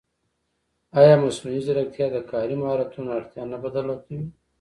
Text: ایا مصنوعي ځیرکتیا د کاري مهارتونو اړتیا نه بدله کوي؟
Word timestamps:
ایا 0.99 1.13
مصنوعي 1.23 1.59
ځیرکتیا 1.65 2.07
د 2.11 2.17
کاري 2.31 2.55
مهارتونو 2.61 3.09
اړتیا 3.17 3.43
نه 3.51 3.57
بدله 3.63 3.95
کوي؟ 4.03 4.23